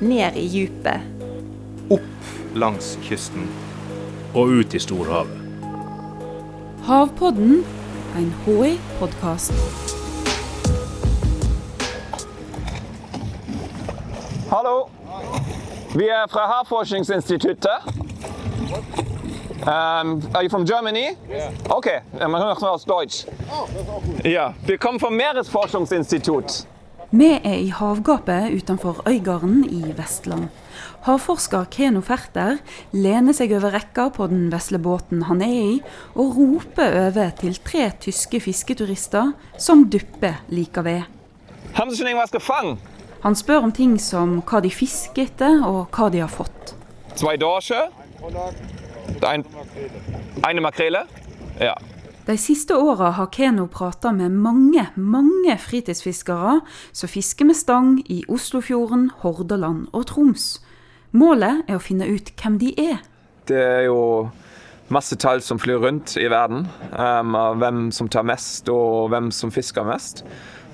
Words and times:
ned 0.00 0.36
i 0.36 0.46
djupet. 0.46 1.00
Opp 1.90 2.54
langs 2.54 2.98
kysten. 3.02 3.48
Og 4.34 4.48
ut 4.48 4.74
i 4.74 4.78
storhavet. 4.78 5.38
Havpodden, 6.84 7.64
en 8.16 8.34
HI-podkast. 8.44 9.52
Hallo. 14.50 14.88
Vi 15.94 16.08
er 16.08 16.26
fra 16.30 16.46
Havforskningsinstituttet. 16.46 17.68
Um, 19.62 20.22
are 20.34 20.42
you 20.42 20.48
from 20.48 20.64
Germany? 20.64 21.16
Yeah. 21.30 21.52
Okay, 21.70 22.00
man 22.12 22.42
hört 22.42 22.62
aus 22.62 22.84
Deutsch. 22.84 23.26
Ja, 24.24 24.54
vi 24.66 24.76
kommer 24.78 24.98
fra 24.98 25.10
Meeresforskningsinstitutt. 25.10 26.67
Vi 27.10 27.28
er 27.32 27.54
i 27.56 27.70
havgapet 27.72 28.52
utenfor 28.52 28.98
Øygarden 29.08 29.62
i 29.64 29.94
Vestland. 29.96 30.50
Havforsker 31.06 31.64
Keno 31.72 32.02
Ferter 32.04 32.58
lener 32.92 33.32
seg 33.32 33.54
over 33.56 33.72
rekka 33.72 34.10
på 34.12 34.26
den 34.28 34.50
vesle 34.52 34.76
båten 34.76 35.22
han 35.24 35.40
er 35.40 35.54
i, 35.54 35.78
og 36.12 36.36
roper 36.36 36.98
over 37.06 37.30
til 37.40 37.56
tre 37.64 37.86
tyske 38.04 38.42
fisketurister 38.44 39.32
som 39.56 39.86
dupper 39.88 40.42
like 40.52 40.84
ved. 40.84 41.08
Han 43.24 43.34
spør 43.40 43.64
om 43.64 43.72
ting 43.72 43.96
som 43.96 44.42
hva 44.44 44.60
de 44.60 44.68
fisker 44.68 45.30
etter, 45.30 45.64
og 45.64 45.88
hva 45.88 46.10
de 46.12 46.20
har 46.20 46.28
fått. 46.28 46.74
Zwei 47.16 47.38
Dorsche? 47.40 47.88
Ein, 49.24 49.46
eine 50.44 50.60
Makrele? 50.60 51.06
Ja. 51.56 51.72
De 52.28 52.36
siste 52.36 52.76
åra 52.76 53.14
har 53.16 53.30
Keno 53.32 53.62
prata 53.72 54.10
med 54.12 54.34
mange, 54.36 54.82
mange 55.00 55.54
fritidsfiskere 55.64 56.58
som 56.92 57.08
fisker 57.08 57.48
med 57.48 57.56
stang 57.56 57.94
i 58.04 58.18
Oslofjorden, 58.28 59.06
Hordaland 59.22 59.86
og 59.96 60.04
Troms. 60.10 60.58
Målet 61.16 61.62
er 61.64 61.78
å 61.78 61.80
finne 61.80 62.04
ut 62.04 62.28
hvem 62.36 62.60
de 62.60 62.74
er. 62.76 63.00
Det 63.48 63.56
er 63.56 63.86
jo 63.86 64.28
masse 64.92 65.16
tall 65.16 65.40
som 65.40 65.56
flyr 65.56 65.80
rundt 65.80 66.18
i 66.20 66.28
verden. 66.28 66.68
Um, 66.92 67.32
av 67.32 67.56
hvem 67.64 67.86
som 67.96 68.12
tar 68.12 68.28
mest 68.28 68.68
og 68.68 69.08
hvem 69.08 69.32
som 69.32 69.48
fisker 69.48 69.88
mest. 69.88 70.20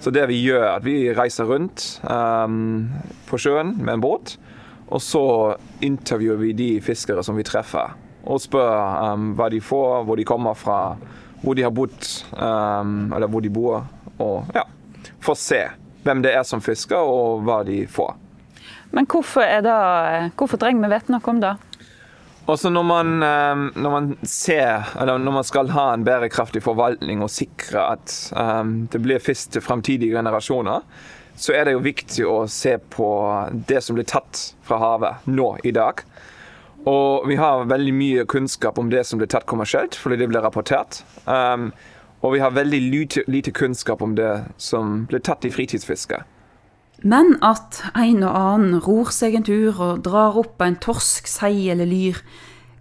Så 0.02 0.10
det 0.10 0.26
vi 0.26 0.42
gjør, 0.42 0.66
er 0.72 0.74
at 0.80 0.90
vi 0.90 0.98
reiser 1.14 1.46
rundt 1.46 2.00
um, 2.02 2.88
på 3.30 3.38
sjøen 3.38 3.76
med 3.78 4.00
en 4.00 4.02
båt. 4.02 4.40
Og 4.90 4.98
så 4.98 5.26
intervjuer 5.86 6.48
vi 6.48 6.56
de 6.58 6.72
fiskere 6.82 7.22
som 7.22 7.38
vi 7.38 7.46
treffer. 7.46 7.94
Og 8.26 8.42
spør 8.42 9.12
um, 9.14 9.36
hva 9.38 9.54
de 9.54 9.62
får, 9.62 10.02
hvor 10.02 10.18
de 10.18 10.26
kommer 10.26 10.58
fra, 10.58 10.96
hvor 11.44 11.56
de 11.56 11.64
har 11.66 11.72
bodd, 11.74 11.96
um, 12.32 13.12
eller 13.12 13.30
hvor 13.30 13.44
de 13.44 13.52
bor. 13.52 13.84
Og 14.22 14.56
ja, 14.56 14.64
få 15.24 15.36
se 15.38 15.60
hvem 16.04 16.22
det 16.24 16.34
er 16.36 16.44
som 16.46 16.62
fisker, 16.64 17.00
og 17.00 17.44
hva 17.46 17.62
de 17.66 17.84
får. 17.90 18.14
Men 18.94 19.08
hvorfor, 19.10 19.46
det, 19.64 19.78
hvorfor 20.38 20.60
trenger 20.60 20.84
vi 20.84 20.94
vite 20.94 21.14
noe 21.14 21.32
om 21.32 21.40
det? 21.42 21.54
Også 22.44 22.68
når 22.68 22.84
man, 22.84 23.12
um, 23.24 23.64
når 23.72 23.92
man 23.94 24.08
ser, 24.28 24.90
eller 25.00 25.18
når 25.18 25.38
man 25.38 25.46
skal 25.48 25.72
ha 25.72 25.86
en 25.94 26.04
bærekraftig 26.04 26.60
forvaltning 26.64 27.24
og 27.24 27.32
sikre 27.32 27.86
at 27.96 28.16
um, 28.36 28.82
det 28.92 29.00
blir 29.00 29.22
fisk 29.24 29.54
til 29.54 29.64
fremtidige 29.64 30.12
generasjoner, 30.12 30.84
så 31.36 31.54
er 31.56 31.66
det 31.66 31.74
jo 31.74 31.82
viktig 31.82 32.26
å 32.28 32.36
se 32.50 32.76
på 32.78 33.08
det 33.66 33.80
som 33.82 33.96
blir 33.96 34.06
tatt 34.06 34.42
fra 34.66 34.78
havet 34.82 35.24
nå 35.26 35.54
i 35.64 35.72
dag. 35.74 36.04
Og 36.84 37.28
vi 37.28 37.36
har 37.40 37.64
veldig 37.64 37.94
mye 37.96 38.24
kunnskap 38.28 38.78
om 38.78 38.90
det 38.92 39.06
som 39.08 39.20
blir 39.20 39.30
tatt 39.32 39.46
kommersielt, 39.48 39.96
fordi 39.96 40.18
det 40.20 40.28
blir 40.28 40.44
rapportert. 40.44 41.00
Um, 41.24 41.70
og 42.24 42.34
vi 42.34 42.40
har 42.40 42.52
veldig 42.56 42.80
lite, 42.80 43.24
lite, 43.28 43.52
kunnskap 43.52 44.02
om 44.02 44.14
det 44.16 44.44
som 44.56 45.04
blir 45.08 45.20
tatt 45.24 45.44
i 45.44 45.52
fritidsfiske. 45.52 46.22
Men 47.04 47.36
at 47.44 47.82
en 47.96 48.22
og 48.24 48.36
annen 48.36 48.78
ror 48.84 49.10
seg 49.12 49.36
en 49.36 49.44
tur 49.44 49.80
og 49.80 50.04
drar 50.04 50.36
opp 50.40 50.62
en 50.64 50.76
torsk, 50.80 51.28
sei 51.28 51.68
eller 51.72 51.88
lyr, 51.88 52.20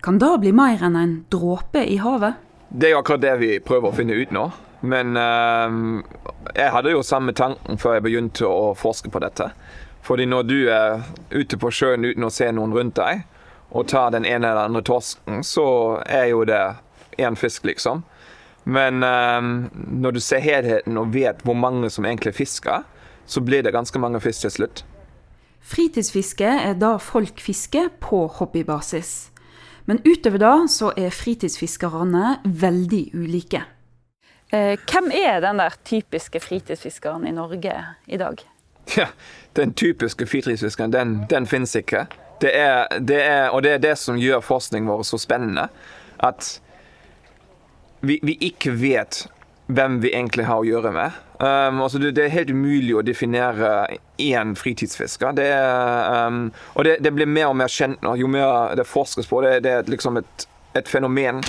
kan 0.03 0.19
da 0.19 0.35
bli 0.39 0.51
mer 0.55 0.83
enn 0.83 0.99
en 0.99 1.15
dråpe 1.31 1.83
i 1.87 1.97
havet? 2.03 2.39
Det 2.69 2.91
er 2.91 2.99
akkurat 2.99 3.23
det 3.23 3.33
vi 3.39 3.51
prøver 3.63 3.91
å 3.91 3.95
finne 3.95 4.15
ut 4.19 4.31
nå. 4.35 4.49
Men 4.83 5.15
um, 5.15 6.03
jeg 6.51 6.71
hadde 6.75 6.91
jo 6.91 7.03
samme 7.07 7.31
tanken 7.35 7.79
før 7.79 7.97
jeg 7.97 8.03
begynte 8.07 8.47
å 8.47 8.73
forske 8.75 9.11
på 9.11 9.21
dette. 9.23 9.47
Fordi 10.03 10.25
når 10.27 10.47
du 10.47 10.57
er 10.67 11.05
ute 11.31 11.59
på 11.59 11.71
sjøen 11.71 12.03
uten 12.03 12.27
å 12.27 12.31
se 12.33 12.49
noen 12.51 12.75
rundt 12.75 12.99
deg, 12.99 13.23
og 13.71 13.87
tar 13.87 14.11
den 14.11 14.25
ene 14.25 14.49
eller 14.49 14.69
andre 14.69 14.81
torsken, 14.81 15.43
så 15.43 16.01
er 16.05 16.31
jo 16.31 16.43
det 16.45 16.61
én 17.17 17.35
fisk, 17.35 17.65
liksom. 17.65 18.03
Men 18.63 19.03
um, 19.03 19.69
når 19.73 20.11
du 20.11 20.19
ser 20.23 20.39
helheten 20.39 20.97
og 20.97 21.13
vet 21.13 21.41
hvor 21.43 21.57
mange 21.57 21.89
som 21.91 22.05
egentlig 22.05 22.35
fisker, 22.35 22.83
så 23.25 23.41
blir 23.41 23.63
det 23.63 23.73
ganske 23.73 23.99
mange 23.99 24.21
fisk 24.23 24.45
til 24.45 24.51
slutt. 24.51 24.85
Fritidsfiske 25.63 26.47
er 26.47 26.73
da 26.79 26.97
folk 26.99 27.39
fisker 27.39 27.89
på 28.03 28.25
hobbybasis. 28.39 29.31
Men 29.85 29.99
utover 30.07 30.39
det 30.39 30.71
så 30.71 30.91
er 30.97 31.11
fritidsfiskerne 31.11 32.37
veldig 32.43 33.03
ulike. 33.15 33.63
Eh, 34.53 34.79
hvem 34.79 35.11
er 35.11 35.39
den 35.43 35.59
der 35.59 35.75
typiske 35.85 36.39
fritidsfiskeren 36.39 37.27
i 37.27 37.31
Norge 37.31 37.73
i 38.07 38.17
dag? 38.17 38.43
Ja, 38.97 39.07
Den 39.55 39.73
typiske 39.73 40.25
fritidsfiskeren, 40.27 40.93
den, 40.93 41.25
den 41.29 41.47
finnes 41.47 41.75
ikke. 41.75 42.07
Det 42.43 42.51
er, 42.59 42.99
det 42.99 43.21
er, 43.23 43.45
og 43.55 43.63
det 43.63 43.77
er 43.77 43.83
det 43.83 43.95
som 44.01 44.19
gjør 44.19 44.43
forskningen 44.43 44.89
vår 44.91 45.05
så 45.07 45.19
spennende. 45.21 45.69
At 46.23 46.57
vi, 48.03 48.19
vi 48.23 48.35
ikke 48.49 48.73
vet 48.75 49.23
hvem 49.71 50.01
vi 50.03 50.11
egentlig 50.11 50.45
har 50.47 50.59
å 50.59 50.67
gjøre 50.67 50.91
med. 50.91 51.19
Um, 51.39 51.81
altså 51.85 51.99
det, 51.99 52.13
det, 52.17 52.25
er 52.25 52.35
helt 52.35 52.51
umulig 52.51 52.93
å 52.95 53.03
definere 53.05 53.69
én 54.21 54.53
fritidsfisker. 54.59 55.35
Det 55.37 55.47
um, 55.55 56.45
og 56.75 56.87
det, 56.87 56.97
det, 57.03 57.13
blir 57.15 57.29
mer 57.29 57.51
og 57.51 57.57
mer 57.59 57.71
kjent 57.71 58.03
nå, 58.03 58.15
jo 58.19 58.29
mer 58.31 58.75
det 58.79 58.87
forskes 58.87 59.29
på. 59.29 59.41
Det, 59.45 59.57
det 59.65 59.77
er 59.77 59.91
liksom 59.91 60.19
et, 60.21 60.47
et, 60.75 60.89
fenomen 60.89 61.41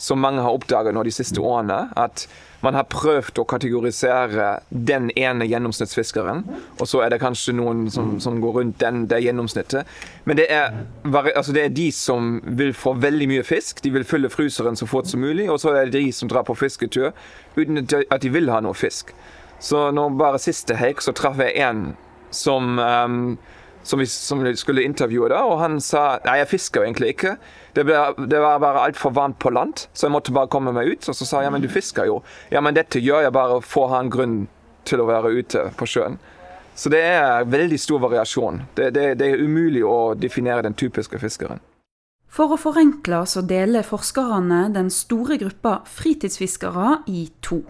som 0.00 0.20
mange 0.22 0.40
har 0.40 0.56
oppdaget 0.56 0.96
nå 0.96 1.04
de 1.04 1.12
siste 1.12 1.42
årene. 1.44 1.82
At 2.00 2.24
man 2.64 2.76
har 2.76 2.88
prøvd 2.92 3.40
å 3.40 3.46
kategorisere 3.48 4.48
den 4.68 5.08
ene 5.16 5.46
gjennomsnittsfiskeren, 5.48 6.42
og 6.76 6.88
så 6.88 7.00
er 7.04 7.12
det 7.12 7.20
kanskje 7.22 7.54
noen 7.56 7.86
som, 7.92 8.14
som 8.20 8.36
går 8.42 8.58
rundt 8.58 8.78
den, 8.82 9.06
det 9.08 9.22
gjennomsnittet. 9.24 9.88
Men 10.28 10.40
det 10.40 10.46
er, 10.52 10.82
altså 11.08 11.54
det 11.56 11.64
er, 11.64 11.74
de 11.76 11.88
som 11.96 12.34
vil 12.44 12.74
få 12.76 12.94
veldig 13.00 13.30
mye 13.32 13.46
fisk. 13.46 13.80
De 13.84 13.92
vil 13.94 14.04
fylle 14.08 14.32
fryseren 14.32 14.76
så 14.76 14.88
fort 14.88 15.08
som 15.08 15.24
mulig. 15.24 15.48
Og 15.52 15.60
så 15.62 15.72
er 15.72 15.88
det 15.88 16.00
de 16.00 16.12
som 16.16 16.28
drar 16.28 16.44
på 16.48 16.56
fisketur 16.58 17.12
uten 17.56 17.84
at 17.84 18.20
de 18.22 18.32
vil 18.32 18.52
ha 18.52 18.60
noe 18.64 18.76
fisk. 18.76 19.14
Så 19.60 19.88
nå 19.92 20.06
bare 20.20 20.40
siste 20.40 20.76
helg 20.80 21.02
så 21.04 21.12
traff 21.16 21.40
jeg 21.40 21.60
en 21.60 21.90
som 22.32 22.78
um, 22.78 23.24
som 23.82 23.98
vi, 23.98 24.06
som 24.06 24.42
skulle 24.56 24.84
intervjue, 24.84 25.28
da, 25.32 25.40
og 25.48 25.60
han 25.62 25.78
sa 25.80 26.18
nei, 26.26 26.38
jeg 26.42 26.50
fisker 26.50 26.82
jo 26.82 26.88
egentlig 26.88 27.12
ikke. 27.14 27.34
Det, 27.76 27.84
ble, 27.88 28.00
det 28.28 28.40
var 28.42 28.60
bare 28.62 28.84
altfor 28.88 29.14
varmt 29.16 29.38
på 29.40 29.52
land, 29.54 29.86
så 29.92 30.06
jeg 30.08 30.14
måtte 30.14 30.34
bare 30.36 30.50
komme 30.52 30.74
meg 30.76 30.90
ut. 30.90 31.08
Og 31.08 31.16
så 31.16 31.26
sa 31.26 31.40
jeg 31.40 31.48
ja, 31.48 31.54
men 31.54 31.64
du 31.64 31.70
fisker 31.72 32.10
jo. 32.10 32.20
Ja, 32.52 32.62
men 32.64 32.76
dette 32.76 33.02
gjør 33.02 33.24
jeg 33.26 33.36
bare 33.36 33.60
for 33.64 33.86
å 33.86 33.94
ha 33.94 34.02
en 34.04 34.12
grunn 34.12 34.42
til 34.88 35.02
å 35.02 35.08
være 35.08 35.32
ute 35.36 35.70
på 35.78 35.88
sjøen. 35.88 36.20
Så 36.74 36.92
det 36.92 37.00
er 37.04 37.48
veldig 37.50 37.78
stor 37.80 38.00
variasjon. 38.00 38.62
Det, 38.76 38.92
det, 38.96 39.06
det 39.20 39.32
er 39.32 39.42
umulig 39.42 39.82
å 39.84 40.14
definere 40.16 40.64
den 40.64 40.76
typiske 40.78 41.18
fiskeren. 41.20 41.60
For 42.30 42.54
å 42.54 42.60
forenkle 42.60 43.24
så 43.26 43.42
deler 43.42 43.84
forskerne 43.84 44.68
den 44.72 44.88
store 44.94 45.36
gruppa 45.40 45.80
fritidsfiskere 45.90 47.00
i 47.10 47.26
to. 47.42 47.64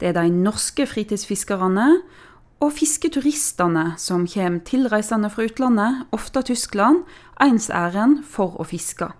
Det 0.00 0.10
er 0.10 0.16
de 0.18 0.26
norske 0.34 0.84
fritidsfiskerne 0.90 1.86
og 2.62 2.70
fisketuristene 2.76 3.92
som 3.98 4.26
kommer 4.30 4.62
tilreisende 4.66 5.30
fra 5.32 5.48
utlandet, 5.48 6.04
ofte 6.14 6.44
Tyskland, 6.46 7.02
ens 7.42 7.68
ærend 7.74 8.22
for 8.28 8.54
å 8.62 8.66
fiske. 8.68 9.10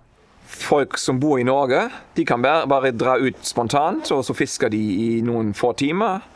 Folk 0.53 0.99
som 1.01 1.19
bor 1.19 1.39
i 1.41 1.47
Norge, 1.47 1.87
de 2.15 2.25
kan 2.29 2.43
bare, 2.43 2.67
bare 2.69 2.93
dra 2.95 3.17
ut 3.19 3.39
spontant, 3.43 4.11
og 4.13 4.23
så 4.23 4.35
fisker 4.37 4.71
de 4.71 4.79
i 4.79 5.09
noen 5.25 5.51
få 5.57 5.73
timer. 5.79 6.29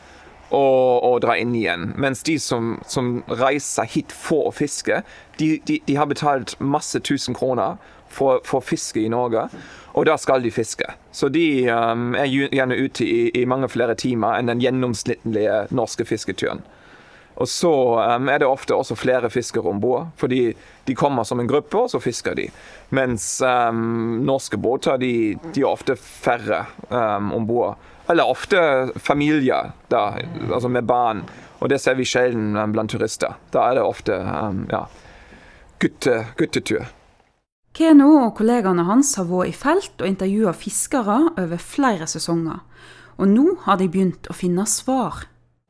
Og, 0.47 1.03
og 1.03 1.17
dra 1.25 1.33
inn 1.35 1.51
igjen. 1.59 1.89
Mens 1.99 2.21
de 2.23 2.37
som, 2.39 2.77
som 2.87 3.17
reiser 3.27 3.83
hit 3.91 4.13
for 4.15 4.47
å 4.47 4.53
fiske, 4.55 5.01
de, 5.41 5.49
de, 5.67 5.81
de 5.83 5.97
har 5.99 6.07
betalt 6.07 6.53
masse 6.63 7.01
tusen 7.03 7.35
kroner 7.35 7.75
for, 8.07 8.39
for 8.47 8.63
fiske 8.63 9.01
i 9.03 9.09
Norge. 9.11 9.43
Og 9.99 10.07
da 10.07 10.15
skal 10.15 10.45
de 10.45 10.51
fiske. 10.55 10.87
Så 11.11 11.27
de 11.35 11.67
um, 11.67 12.15
er 12.15 12.31
gjerne 12.31 12.79
ute 12.79 13.03
i, 13.03 13.19
i, 13.35 13.43
mange 13.43 13.67
flere 13.67 13.97
timer 13.99 14.39
enn 14.39 14.47
den 14.47 14.63
gjennomsnittlige 14.63 15.65
norske 15.75 16.07
fisketuren. 16.07 16.63
Og 17.37 17.47
så 17.49 17.69
um, 17.69 18.29
er 18.33 18.41
det 18.41 18.49
ofte 18.49 18.73
også 18.73 18.97
flere 18.97 19.29
fiskere 19.29 19.69
om 19.69 19.81
bord, 19.81 20.09
fordi 20.17 20.55
de 20.87 20.95
kommer 20.97 21.25
som 21.27 21.39
en 21.39 21.49
gruppe, 21.49 21.77
og 21.77 21.91
så 21.91 22.01
fisker 22.01 22.37
de. 22.37 22.47
Mens 22.97 23.27
um, 23.45 24.23
norske 24.25 24.57
båter 24.57 24.97
de, 25.01 25.11
de, 25.51 25.61
er 25.61 25.69
ofte 25.69 25.97
færre 26.01 26.65
um, 26.89 27.33
om 27.37 27.45
bord. 27.45 27.77
Eller 28.09 28.25
ofte 28.25 28.59
familier 29.03 29.73
da, 29.91 30.17
altså 30.47 30.71
med 30.71 30.87
barn. 30.89 31.25
Og 31.59 31.69
det 31.69 31.81
ser 31.83 31.97
vi 31.97 32.07
sjelden 32.07 32.57
blant 32.73 32.93
turister. 32.93 33.37
Da 33.53 33.67
er 33.67 33.77
det 33.77 33.85
ofte 33.85 34.17
ja, 34.71 34.85
gutte, 35.81 36.19
guttetur. 36.39 36.87
Keno 37.77 38.09
og 38.23 38.31
kollegaene 38.39 38.87
hans 38.87 39.11
har 39.19 39.27
vært 39.29 39.51
i 39.51 39.57
felt 39.57 40.01
og 40.01 40.09
intervjua 40.09 40.53
fiskere 40.57 41.19
over 41.37 41.61
flere 41.61 42.07
sesonger. 42.09 42.63
Og 43.17 43.29
nå 43.29 43.57
har 43.67 43.77
de 43.77 43.89
begynt 43.91 44.29
å 44.31 44.37
finne 44.37 44.65
svar 44.69 45.27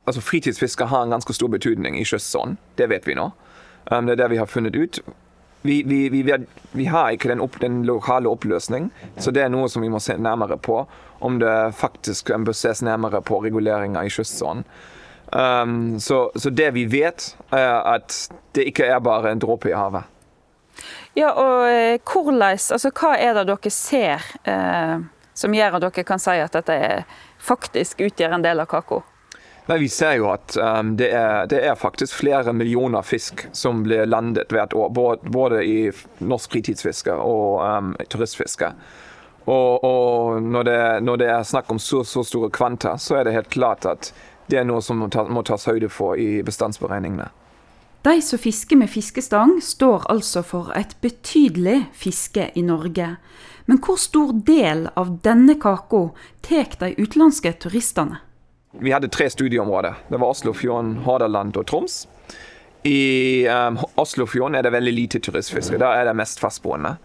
altså 0.08 0.22
Fritidsfiske 0.24 0.88
har 0.88 1.04
en 1.04 1.16
ganske 1.16 1.34
stor 1.36 1.52
betydning 1.52 2.00
i 2.00 2.06
kystsonen. 2.08 2.58
Det 2.76 2.90
vet 2.90 3.08
vi 3.08 3.16
nå. 3.18 3.32
Um, 3.92 4.08
det 4.08 4.18
er 4.18 4.24
det 4.24 4.30
vi 4.36 4.42
har 4.42 4.50
funnet 4.50 4.76
ut. 4.76 5.00
Vi, 5.68 5.82
vi, 5.84 6.10
vi, 6.10 6.24
vi 6.72 6.86
har 6.86 7.12
ikke 7.12 7.30
den, 7.30 7.42
opp, 7.44 7.58
den 7.60 7.82
lokale 7.86 8.30
oppløsning, 8.30 8.92
så 9.18 9.34
det 9.36 9.44
er 9.44 9.50
noe 9.52 9.68
som 9.70 9.84
vi 9.84 9.90
må 9.92 10.00
se 10.00 10.16
nærmere 10.16 10.58
på. 10.58 10.86
Om 11.20 11.40
det 11.42 11.56
faktisk 11.76 12.32
bør 12.46 12.56
ses 12.56 12.84
nærmere 12.86 13.22
på 13.26 13.42
reguleringer 13.44 14.06
i 14.06 14.14
kystsonen. 14.14 14.64
Um, 15.28 16.00
så, 16.00 16.30
så 16.36 16.50
det 16.50 16.70
vi 16.78 16.86
vet, 16.88 17.34
er 17.52 17.82
at 17.96 18.16
det 18.56 18.70
ikke 18.70 18.86
er 18.88 19.04
bare 19.04 19.34
en 19.34 19.44
dråpe 19.44 19.74
i 19.74 19.76
havet. 19.76 20.08
Ja, 21.18 21.34
og 21.34 21.66
eh, 21.68 21.98
hvordan, 22.06 22.42
altså 22.54 22.92
hva 22.94 23.16
er 23.18 23.34
det 23.34 23.48
dere 23.50 23.72
ser 23.74 24.24
eh, 24.46 25.00
som 25.34 25.56
gjør 25.58 25.80
at 25.80 25.88
dere 25.88 26.06
kan 26.06 26.22
si 26.22 26.36
at 26.38 26.54
dette 26.54 26.78
faktisk 27.42 28.04
utgjør 28.06 28.38
en 28.38 28.46
del 28.46 28.62
av 28.62 28.70
kaka? 28.70 29.02
Nei, 29.68 29.78
Vi 29.80 29.90
ser 29.92 30.14
jo 30.22 30.30
at 30.32 30.56
um, 30.56 30.94
det, 30.96 31.10
er, 31.12 31.48
det 31.52 31.60
er 31.60 31.76
faktisk 31.76 32.22
flere 32.22 32.54
millioner 32.56 33.04
fisk 33.04 33.44
som 33.52 33.82
blir 33.84 34.08
landet 34.08 34.54
hvert 34.56 34.74
år. 34.74 34.94
Både, 34.96 35.32
både 35.34 35.64
i 35.68 35.80
norsk 36.24 36.56
fritidsfiske 36.56 37.12
og 37.12 37.60
um, 37.66 37.90
turistfiske. 38.08 38.72
Og, 39.48 39.84
og 39.84 40.44
når, 40.44 40.64
det, 40.68 40.80
når 41.04 41.20
det 41.20 41.28
er 41.32 41.44
snakk 41.48 41.72
om 41.72 41.80
så, 41.80 42.04
så 42.08 42.24
store 42.24 42.50
kvanta, 42.52 42.96
så 43.00 43.20
er 43.20 43.28
det 43.28 43.36
helt 43.36 43.52
klart 43.52 43.88
at 43.88 44.12
det 44.48 44.62
er 44.62 44.68
noe 44.68 44.80
som 44.84 45.02
må, 45.04 45.10
må 45.32 45.44
tas 45.44 45.68
høyde 45.68 45.90
for 45.92 46.16
i 46.20 46.40
bestandsberegningene. 46.48 47.28
De 48.08 48.22
som 48.24 48.40
fisker 48.40 48.80
med 48.80 48.88
fiskestang, 48.92 49.58
står 49.64 50.06
altså 50.12 50.44
for 50.48 50.72
et 50.80 50.96
betydelig 51.04 51.90
fiske 51.96 52.52
i 52.56 52.64
Norge. 52.64 53.18
Men 53.68 53.82
hvor 53.84 54.00
stor 54.00 54.32
del 54.48 54.88
av 54.96 55.18
denne 55.28 55.58
kaka 55.60 56.06
tar 56.48 56.72
de 56.80 56.94
utenlandske 56.96 57.52
turistene? 57.66 58.22
Vi 58.80 58.92
hadde 58.94 59.10
tre 59.10 59.30
studieområder. 59.30 59.94
Det 60.08 60.18
var 60.18 60.30
Oslofjorden, 60.30 60.98
Hordaland 61.06 61.58
og 61.58 61.66
Troms. 61.68 62.08
I 62.86 63.48
um, 63.50 63.80
Oslofjorden 63.98 64.56
er 64.56 64.66
det 64.66 64.72
veldig 64.72 64.94
lite 64.94 65.20
turistfiske. 65.20 65.80
Der 65.82 65.98
er 65.98 66.06
det 66.06 66.16
mest 66.16 66.40
fastboende. 66.40 66.98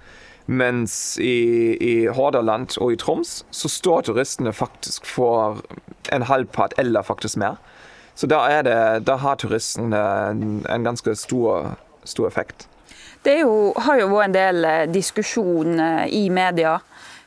Mens 0.46 1.18
i, 1.22 1.76
i 1.80 1.94
Hordaland 2.12 2.76
og 2.82 2.92
i 2.92 2.98
Troms 3.00 3.44
så 3.50 3.70
står 3.70 4.08
turistene 4.10 4.52
faktisk 4.52 5.06
for 5.06 5.62
en 6.12 6.26
halvpart 6.28 6.74
eller 6.78 7.06
faktisk 7.06 7.38
mer. 7.40 7.56
Så 8.14 8.28
da, 8.28 8.42
er 8.50 8.66
det, 8.66 9.06
da 9.06 9.16
har 9.22 9.40
turistene 9.40 10.02
en, 10.28 10.60
en 10.68 10.84
ganske 10.84 11.14
stor, 11.16 11.72
stor 12.04 12.28
effekt. 12.28 12.68
Det 13.24 13.38
jo, 13.40 13.72
har 13.78 14.00
jo 14.02 14.10
vært 14.10 14.28
en 14.28 14.36
del 14.36 14.64
eh, 14.66 14.84
diskusjon 14.90 15.78
eh, 15.80 16.04
i 16.10 16.26
media, 16.34 16.76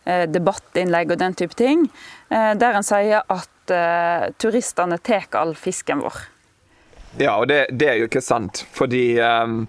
eh, 0.04 0.26
debattinnlegg 0.30 1.16
og 1.16 1.22
den 1.22 1.38
type 1.40 1.56
ting, 1.58 1.88
der 2.30 2.74
en 2.76 2.84
sier 2.84 3.22
at 3.32 3.50
eh, 3.74 4.30
turistene 4.42 4.98
tar 4.98 5.28
all 5.40 5.56
fisken 5.56 6.04
vår. 6.04 6.24
Ja, 7.20 7.38
og 7.40 7.48
det, 7.48 7.66
det 7.72 7.88
er 7.90 8.00
jo 8.00 8.10
ikke 8.10 8.24
sant. 8.24 8.66
Fordi 8.76 9.18
um, 9.24 9.64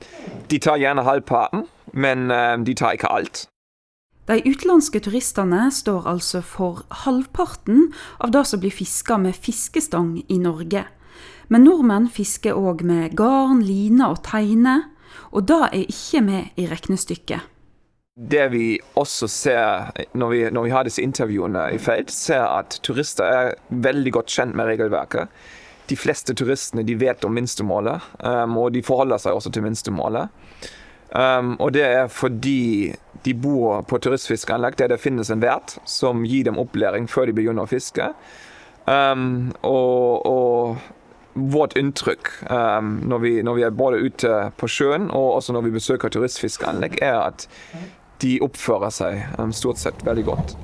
de 0.50 0.58
tar 0.58 0.80
gjerne 0.82 1.04
halvparten, 1.06 1.66
men 1.94 2.30
um, 2.30 2.64
de 2.66 2.74
tar 2.74 2.96
ikke 2.98 3.10
alt. 3.12 3.46
De 4.26 4.40
utenlandske 4.42 4.98
turistene 5.06 5.68
står 5.70 6.08
altså 6.10 6.40
for 6.42 6.82
halvparten 7.04 7.92
av 8.18 8.32
det 8.34 8.42
som 8.50 8.62
blir 8.62 8.74
fiska 8.74 9.20
med 9.22 9.38
fiskestang 9.38 10.16
i 10.26 10.40
Norge. 10.42 10.82
Men 11.46 11.62
nordmenn 11.62 12.08
fisker 12.10 12.58
òg 12.58 12.82
med 12.82 13.14
garn, 13.14 13.62
line 13.62 14.02
og 14.10 14.24
teine, 14.26 14.80
og 15.30 15.46
det 15.46 15.60
er 15.68 15.84
ikke 15.86 16.24
med 16.26 16.58
i 16.58 16.66
regnestykket. 16.66 17.46
Det 18.18 18.48
vi 18.48 18.78
også 18.96 19.26
ser 19.28 19.90
når 20.16 20.30
vi, 20.32 20.38
når 20.50 20.62
vi 20.64 20.70
har 20.72 20.86
disse 20.88 21.02
intervjuene 21.04 21.66
i 21.76 21.78
felt, 21.78 22.08
ser 22.08 22.46
at 22.48 22.78
turister 22.80 23.28
er 23.28 23.50
veldig 23.68 24.14
godt 24.16 24.32
kjent 24.32 24.56
med 24.56 24.70
regelverket. 24.70 25.28
De 25.90 25.98
fleste 26.00 26.32
turistene 26.32 26.80
de 26.88 26.96
vet 26.96 27.26
om 27.28 27.36
minstemålet, 27.36 28.06
um, 28.24 28.56
og 28.56 28.70
de 28.72 28.80
forholder 28.82 29.20
seg 29.20 29.36
også 29.36 29.52
til 29.52 29.66
minstemålet. 29.66 30.32
Um, 31.12 31.58
og 31.60 31.74
det 31.76 31.84
er 31.84 32.08
fordi 32.08 32.94
de 33.28 33.34
bor 33.36 33.84
på 33.84 34.00
turistfiskeanlegg 34.00 34.80
der 34.80 34.94
det 34.94 35.00
finnes 35.02 35.28
en 35.30 35.44
vert 35.44 35.76
som 35.84 36.24
gir 36.24 36.48
dem 36.48 36.56
opplæring 36.58 37.10
før 37.12 37.28
de 37.28 37.36
begynner 37.36 37.68
å 37.68 37.70
fiske. 37.70 38.08
Um, 38.88 39.52
og, 39.60 40.24
og 40.24 41.44
vårt 41.52 41.76
inntrykk 41.76 42.32
um, 42.48 42.96
når, 43.12 43.22
vi, 43.28 43.36
når 43.44 43.60
vi 43.60 43.68
er 43.68 43.76
både 43.76 44.00
ute 44.08 44.42
på 44.56 44.72
sjøen 44.72 45.10
og 45.12 45.34
også 45.36 45.52
når 45.52 45.68
vi 45.68 45.76
besøker 45.76 46.16
turistfiskeanlegg, 46.16 46.96
er 47.04 47.20
at 47.20 47.48
de 48.22 48.36
oppfører 48.44 48.92
seg 48.94 49.22
um, 49.38 49.52
stort 49.52 49.80
sett 49.80 50.02
veldig 50.06 50.24
godt. 50.26 50.56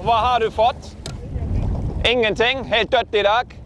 Hva 0.00 0.16
har 0.24 0.40
du 0.40 0.48
fått? 0.54 0.94
Ingenting? 2.08 2.64
Helt 2.64 2.92
dødt 2.92 3.14
i 3.20 3.24
dag? 3.26 3.56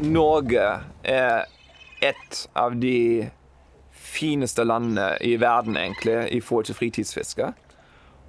Norge 0.00 0.64
er 1.04 1.44
et 2.00 2.40
av 2.56 2.74
de 2.80 3.28
fineste 3.90 4.64
landene 4.64 5.12
i 5.22 5.36
verden 5.40 5.76
egentlig 5.78 6.16
i 6.34 6.40
forhold 6.40 6.70
til 6.70 6.78
fritidsfiske. 6.78 7.52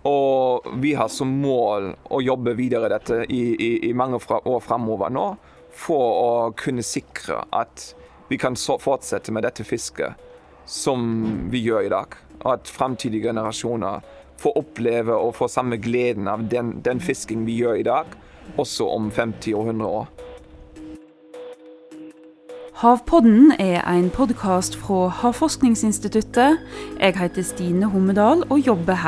Og 0.07 0.67
vi 0.81 0.93
har 0.97 1.09
som 1.13 1.31
mål 1.41 1.91
å 2.09 2.21
jobbe 2.21 2.55
videre 2.57 2.89
dette 2.91 3.23
i, 3.29 3.41
i, 3.53 3.71
i 3.89 3.93
mange 3.97 4.19
fra, 4.21 4.41
år 4.45 4.61
fremover 4.65 5.13
nå 5.13 5.25
for 5.71 6.21
å 6.21 6.31
kunne 6.57 6.83
sikre 6.85 7.43
at 7.55 7.91
vi 8.31 8.37
kan 8.37 8.55
fortsette 8.55 9.31
med 9.31 9.43
dette 9.43 9.63
fisket 9.67 10.15
som 10.65 11.01
vi 11.51 11.59
gjør 11.59 11.83
i 11.83 11.89
dag. 11.91 12.13
Og 12.39 12.53
at 12.53 12.69
fremtidige 12.71 13.27
generasjoner 13.27 14.05
får 14.39 14.57
oppleve 14.57 15.17
og 15.19 15.35
få 15.35 15.49
samme 15.51 15.75
gleden 15.83 16.29
av 16.31 16.45
den, 16.47 16.77
den 16.79 17.03
fisking 17.03 17.43
vi 17.43 17.57
gjør 17.59 17.81
i 17.81 17.83
dag, 17.83 18.05
også 18.55 18.87
om 18.87 19.11
50 19.11 19.51
og 19.59 19.67
100 19.73 19.89
år. 19.89 20.07
Havpodden 22.81 23.51
er 23.59 23.83
en 23.83 24.07
podkast 24.09 24.79
fra 24.79 25.09
Havforskningsinstituttet. 25.19 26.63
Jeg 27.01 27.19
heter 27.19 27.43
Stine 27.43 27.91
Hommedal 27.91 28.47
og 28.47 28.63
jobber 28.63 28.95
her. 28.95 28.99